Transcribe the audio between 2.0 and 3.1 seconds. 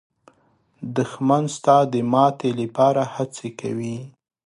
ماتې لپاره